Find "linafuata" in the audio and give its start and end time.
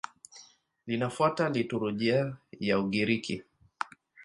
0.87-1.49